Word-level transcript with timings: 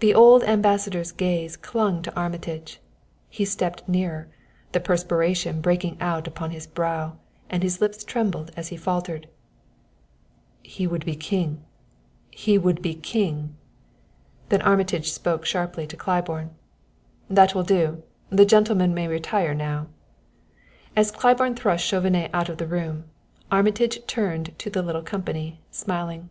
The 0.00 0.12
old 0.14 0.42
Ambassador's 0.44 1.10
gaze 1.10 1.56
clung 1.56 2.02
to 2.02 2.14
Armitage; 2.14 2.82
he 3.30 3.46
stepped 3.46 3.88
nearer, 3.88 4.28
the 4.72 4.78
perspiration 4.80 5.62
breaking 5.62 5.96
out 6.02 6.28
upon 6.28 6.50
his 6.50 6.66
brow, 6.66 7.16
and 7.48 7.62
his 7.62 7.80
lips 7.80 8.04
trembled 8.04 8.50
as 8.58 8.68
he 8.68 8.76
faltered: 8.76 9.26
"He 10.62 10.86
would 10.86 11.06
be 11.06 11.16
king; 11.16 11.64
he 12.30 12.58
would 12.58 12.82
be 12.82 12.92
king!" 12.92 13.56
Then 14.50 14.60
Armitage 14.60 15.10
spoke 15.10 15.46
sharply 15.46 15.86
to 15.86 15.96
Claiborne. 15.96 16.50
"That 17.30 17.54
will 17.54 17.62
do. 17.64 18.02
The 18.28 18.44
gentleman 18.44 18.92
may 18.92 19.08
retire 19.08 19.54
now." 19.54 19.86
As 20.94 21.10
Claiborne 21.10 21.54
thrust 21.54 21.86
Chauvenet 21.86 22.30
out 22.34 22.50
of 22.50 22.58
the 22.58 22.66
room, 22.66 23.04
Armitage 23.50 24.00
turned 24.06 24.58
to 24.58 24.68
the 24.68 24.82
little 24.82 25.00
company, 25.02 25.62
smiling. 25.70 26.28